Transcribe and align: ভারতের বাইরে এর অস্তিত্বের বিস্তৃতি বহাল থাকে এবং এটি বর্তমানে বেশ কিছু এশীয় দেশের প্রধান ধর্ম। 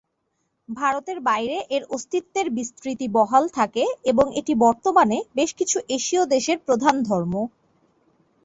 ভারতের 0.69 1.17
বাইরে 1.21 1.57
এর 1.69 1.83
অস্তিত্বের 1.89 2.47
বিস্তৃতি 2.49 3.07
বহাল 3.09 3.43
থাকে 3.49 3.83
এবং 4.03 4.25
এটি 4.35 4.53
বর্তমানে 4.57 5.17
বেশ 5.35 5.49
কিছু 5.53 5.77
এশীয় 5.89 6.23
দেশের 6.33 6.57
প্রধান 6.67 6.95
ধর্ম। 7.03 7.33